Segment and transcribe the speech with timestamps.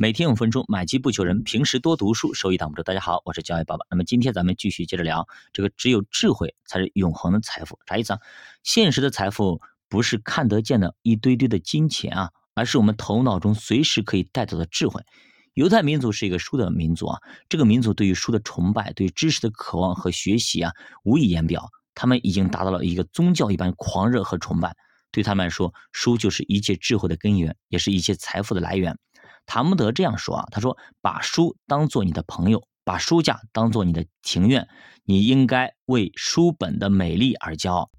[0.00, 2.84] 每天五分钟，买机不求人，平时多读书，收益挡不住。
[2.84, 3.84] 大家好，我是教育爸爸。
[3.90, 8.20] 那么今天咱们继续接着聊，这个只有智慧才是永恒的财富，啥意思啊？
[8.62, 15.02] 现实的财富不是看得见的一堆堆的金钱啊，而是我们头脑中随时可以带走的智慧。
[15.54, 17.18] 犹太民族是一个书的民族啊，
[17.48, 20.70] 这个民族对于书的崇拜，对知识的渴望和学习啊，
[21.02, 21.70] 无以言表。
[21.96, 24.76] 他们已经达到了一个宗教一般狂热和崇拜，
[25.10, 28.96] 对他们来说，书就是一切智慧的根源，也是一切财富的来源。
[29.48, 34.68] 塔木德这样说啊，他说：“把书当做你的朋友，把书架当做你的庭院，
[35.04, 37.90] 你应该为书本的美丽而骄傲。”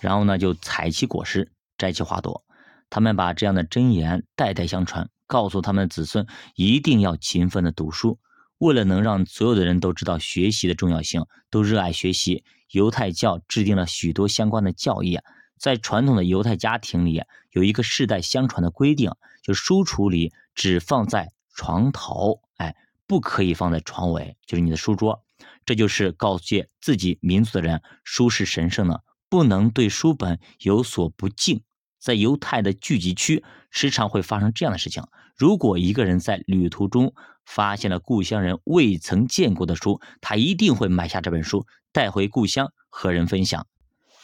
[0.00, 2.44] 然后呢，就采其果实，摘其花朵。
[2.88, 8.20] 他们把这样的箴言代代相传，告诉他们的子孙一定要勤奋的读书。
[8.58, 15.18] 为了能让所有的人都知道学习的重要性，都热爱学习，犹太教制定了许多相关的教义。
[15.58, 19.10] 在传统的犹太家庭里，有一个世代相传的规定，
[19.46, 20.32] 就书橱里。
[20.58, 22.74] 只放在床头，哎，
[23.06, 25.22] 不可以放在床尾，就是你的书桌。
[25.66, 31.62] 这就是告诫自己民族的人，书是神圣的，不能对书本有所不敬。
[31.98, 35.04] 在犹太的聚集区，时常会发生这样的事情：
[35.36, 37.12] 如果一个人在旅途中
[37.44, 43.66] 发现了故乡人未曾见过的书，他一定会买下这本书，带回故乡和人分享。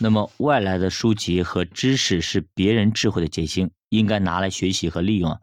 [0.02, 5.38] 那么，外来的书籍和知识是别人智慧的结晶，应该拿来学习和利用。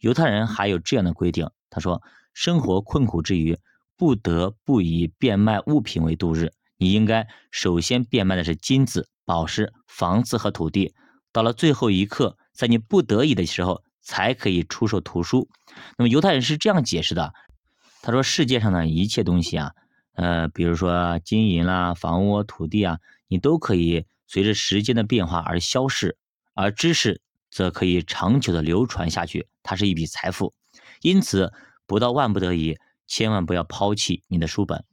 [0.00, 2.02] 犹太人还有这样的规定，他说：
[2.34, 3.56] 生活困苦之余，
[3.96, 6.50] 不得不以变卖物品为度日。
[6.76, 10.92] 你应该首先变卖的是金子、宝石、房子和土地，
[11.30, 15.48] 到了最后一刻，在你不得已的时候，才可以出售图书。
[15.96, 17.32] 那么犹太人是这样解释的：
[18.02, 19.70] 他说，世界上的一切东西啊，
[20.12, 26.16] 呃，比如说金银啦、房屋、土地啊，你都可以随着时间的变化而消逝，
[26.54, 27.20] 而知识。
[27.52, 30.54] 则可以长久的流传下去，它是一笔财富。
[31.02, 31.52] 因此，
[31.84, 34.84] 不到万不得已，千万不要抛弃你的书本。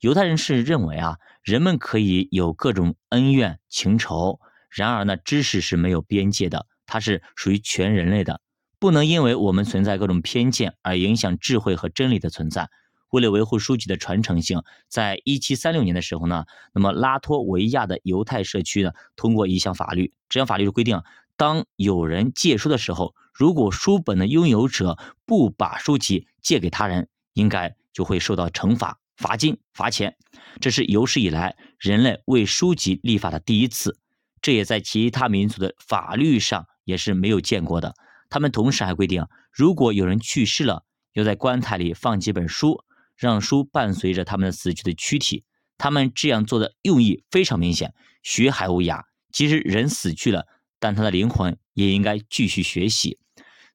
[0.00, 8.40] 犹太人是认为啊，人们可以有各种恩怨情仇，然而呢，知识是没有边界的，它是属于全人类的，
[8.78, 12.70] 不能因为我们存在各种偏见而影响智慧和真理的存在。
[13.16, 16.44] 为了维护书籍的传承性，在一七三六年的时候呢，
[16.74, 21.02] 那么拉脱维亚的犹太社区呢，通过一项法律，这项法律的规定。
[21.34, 30.18] 当有人借书的时候，如果书本的拥有者不把书籍借给他人，应该就会受到惩罚，罚金、罚钱。
[30.60, 33.98] 这是有史以来人类为书籍立法的第一次，
[34.42, 37.94] 这也在其他民族的法律上也是没有见过的。
[38.28, 40.84] 他们同时还规定，如果有人去世了，
[41.14, 42.82] 要在棺材里放几本书，
[43.16, 45.44] 让书伴随着他们的死去的躯体。
[45.78, 50.46] 他们这样做的用意非常明显：学海无涯，即使人死去了。
[50.78, 53.18] 但他的灵魂也应该继续学习。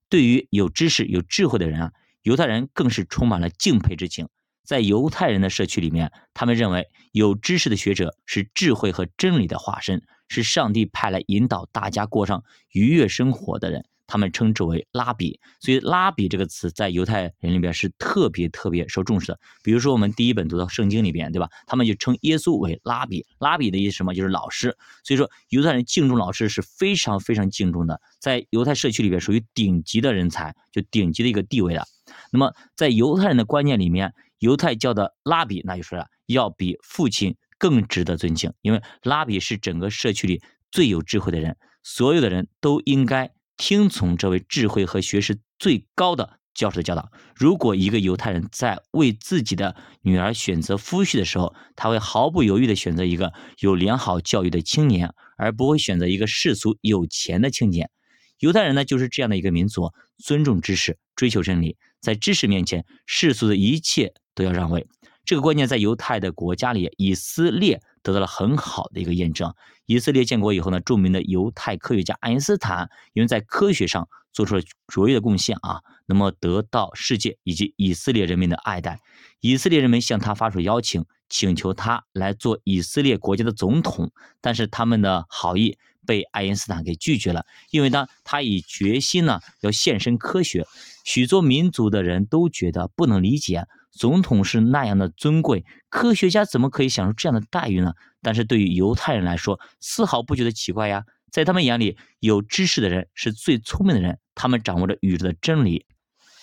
[0.07, 1.91] 对于有知识、有智慧的人啊，
[2.22, 4.30] 犹太人更是充满了敬佩之情。
[4.63, 13.85] 在犹太人的社区里面，他们认为有知识的学者是智慧和真理的化身，是上帝派来引导大家过上愉悦生活的人。
[14.11, 19.39] 他们称之为拉比，所以拉比这个词在犹太人里边是特别特别受重视的。
[19.63, 21.47] 比如说我们第一本读到圣经里边，对吧？
[21.66, 24.13] 他们就称耶稣为拉比，拉比的意思什么？
[24.13, 24.75] 就是老师。
[25.05, 31.85] 所以说犹太人敬重老师是非常非常敬重的，在犹太社区里边属于顶级的人才，就顶级的一个地位了。
[32.33, 43.31] 那么在犹太人的观念里面，犹太教的拉比那就是要比父亲更值得尊敬，因为拉比是整个社区里最有智慧的人，所有的人都应该。
[43.61, 47.11] 听从这位智慧和学识最高的教授的教导。
[47.35, 57.91] 如果一个犹太人在为自己的女儿选择夫婿的时候，他会毫不犹豫地选择一个有良好教育的青年，而不会选择一个世俗有钱的青年。
[58.39, 64.88] 犹太人呢，就是这样的一个民族，尊重知识，追求真理，在知识面前，世俗的一切都要让位。
[65.23, 69.53] 这个观念在犹太的国家里，以色列得到了很好的一个验证。
[69.85, 79.00] 以色列建国以后呢，著名的犹太科学家爱因斯坦，因为在科学上做出了卓越的贡献啊，那么得到世界以及以色列人民的爱戴。
[79.39, 90.65] 以色列人民向他发出邀请，请求他来做以色列国家的总统，但是他们的好意被爱因斯坦给拒绝了，因为呢，他以决心呢要献身科学。
[91.03, 93.65] 许多民族的人都觉得不能理解。
[93.91, 97.93] 总统是那样的尊贵，科学家怎么可以享受这样的待遇呢？
[98.21, 101.05] 但是对于犹太人来说，丝毫不觉得奇怪呀。
[101.29, 105.85] 在他们眼里，有知识的人是最聪明的人，他们掌握着宇宙的真理。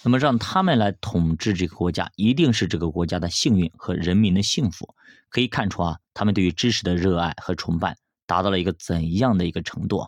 [0.02, 4.94] 那么让他们来统治这个国家，一定是这个国家的幸运和人民的幸福。
[5.28, 7.96] 可以看出啊，他们对于知识的热爱和崇拜
[8.26, 10.06] 达到了一个怎样的一个程度？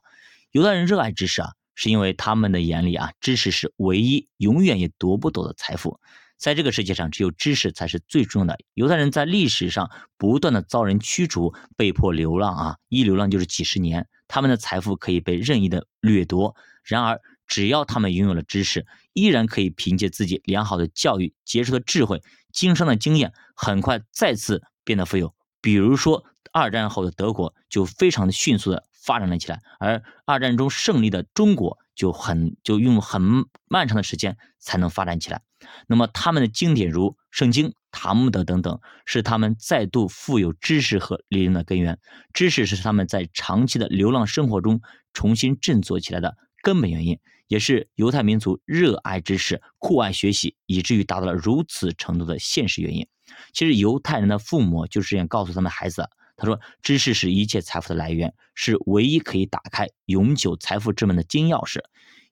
[0.53, 1.53] 犹太人热爱知识啊。
[1.77, 5.99] 是因为他们的眼里啊，知识是唯一永远也夺不走的财富。
[6.41, 8.57] 在这个世界上，只有知识才是最重要的。
[8.73, 14.09] 犹太人在历史上不断的遭人驱逐，被迫流浪啊，一流浪就是几十年。
[14.27, 22.23] 他们的财富可以被任意的掠夺，然而只要他们拥有了知识，依然可以凭借自己良好的教育、杰出的智慧、
[22.53, 25.35] 经商的经验，很快再次变得富有。
[25.61, 35.43] 比如说，二战后的德国就非常的迅速的发展了起来，而二战中胜利的中国就很就用很漫长的时间才能发展起来。
[35.87, 41.99] 那么他们的经典如《圣经》《塔木德》等等，是他们再度富有知识和力量的根源。
[42.33, 44.81] 知识是他们在长期的流浪生活中
[45.13, 47.19] 重新振作起来的根本原因，
[47.49, 53.07] 也是犹太民族热爱知识、酷爱学习，以至于达到了如此程度的现实原因。
[53.53, 56.09] 其实犹太人的父母就是这样告诉他们孩子
[56.41, 61.81] ：“他说，知识是一切财富的来源，是唯一可以打开永久财富之门的金钥匙。”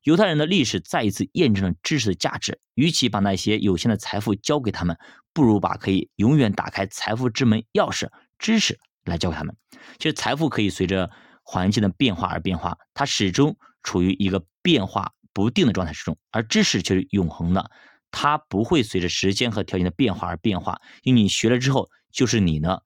[0.04, 2.58] 犹太人的历史再一次验证了知识的价值。
[2.74, 4.96] 与其把那些有限的财富交给他们，
[5.34, 8.08] 不如把可以永远打开财富之门钥匙——
[8.38, 9.54] 知识来交给他们。
[9.98, 11.10] 其实，财富可以随着
[11.42, 17.70] 环境的变化而变化，它始终处于一个变化不定的状态之中；而知识却是永恒的。
[18.10, 22.78] 它不会随着时间和条件的变化而变化，因为你学了之后就是你呢。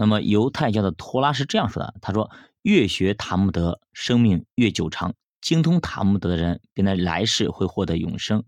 [0.00, 2.30] 那么犹太教的托拉是这样说的：“他说，
[2.62, 5.10] 越学塔木德，生命越久长；
[5.40, 8.44] 精通塔木德的人，便在来世会获得永生。”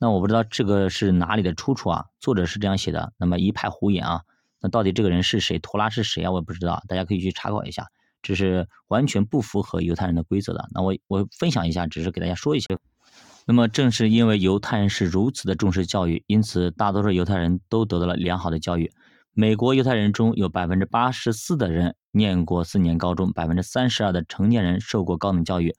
[0.00, 2.06] 那我不知道这个是哪里的出处啊？
[2.18, 4.22] 作者是这样写的，那么一派胡言啊。
[4.62, 5.58] 那到底这个人是谁？
[5.58, 6.30] 托拉是谁啊？
[6.30, 7.88] 我也不知道，大家可以去查考一下。
[8.22, 10.66] 这是完全不符合犹太人的规则的。
[10.72, 12.78] 那我我分享一下，只是给大家说一些。
[13.44, 18.90] 那么，正是因为犹太人是如此的重视教育，因此大多数犹太人都得到了良好的教育。
[19.36, 25.74] 美国犹太人中有百分之八十四的人念过四年高中，百分之三十二的成年人受过高等教育。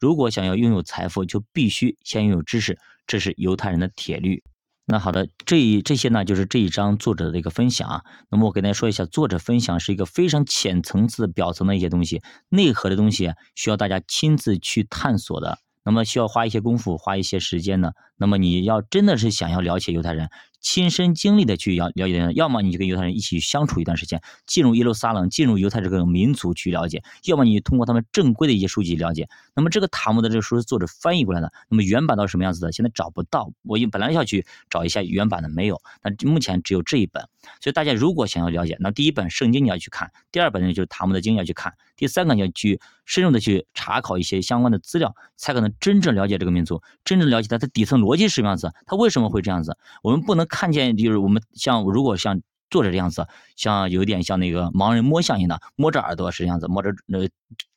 [0.00, 2.76] 如果想要拥有财富，就必须先拥有知识，
[3.06, 4.42] 这是犹太人的铁律。
[4.86, 8.02] 那好的，这一这些呢，就是这一章作者的一个分享啊。
[8.28, 15.58] 那么我给大家说一下，作者分享是一个非常浅层次、表层的一些东西，内核的东西需要大家亲自去探索的。
[15.84, 17.92] 那么需要花一些功夫，花一些时间呢。
[18.16, 20.28] 那么你要真的是想要了解犹太人，
[20.60, 29.28] 亲身经历的去了了解，要么你就跟犹太人一起相处一段时间，进入耶路撒冷，进入犹太这个民族去了解；要么你通过他们正规的一些书籍了解。
[29.54, 32.72] 那么这个塔木的这个书是作者翻译过来的，那么原版到什么样子的？
[32.72, 35.80] 现在找不到，我本来要去找一下原版的，没有。
[36.02, 37.28] 那目前只有这一本。
[37.60, 49.78] 所以大家如果想要了解，那第一本圣经你要去看，第二本呢就是塔木的经要去看，第三个你要去深入的去查考一些相关的资料，才可能真正了解这个民族，真正了解它的底层逻辑是什么样子，它为什么会这样子。
[50.02, 52.40] 我们不能看见，就是我们像如果像
[52.70, 53.26] 坐着这样子，
[53.56, 57.18] 像有点像那个盲人摸象一样的，摸着耳朵是这样子，摸着那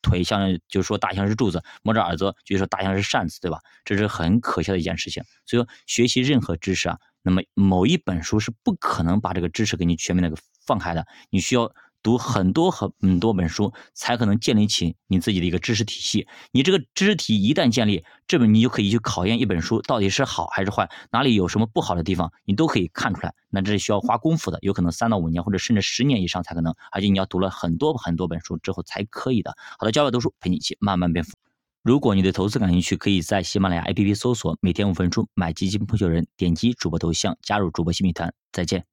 [0.01, 3.59] 腿像就是说大象是柱子，摸着耳朵就是说大象是扇子，对吧？
[3.85, 5.23] 这是很可笑的一件事情。
[5.45, 6.97] 所以说学习任何知识啊。
[7.21, 11.69] 那么某一本书是不可能把这个知识给你全面的放开的，你需要
[12.01, 16.27] 读很多很很多本书，才可能建立起你自己的一个知识体系。
[16.51, 23.33] 你这个知识体一旦建立，这本你就可以去考验一本书到底是好还是坏，哪里有什么不好的地方，你都可以看出来。
[23.49, 29.55] 那这是需要花功夫的，有可能三到五年或者甚至十年以上才可能，而且你要读了很多很多本书之后才可以的。
[29.77, 31.33] 好的，教外读书陪你一起慢慢变富。
[31.81, 38.33] 如果你对投资感兴趣，可以在喜马拉雅 APP 搜索“每天五分钟买基金不求人”，点击主播头像加入主播新米团。
[38.51, 38.85] 再见。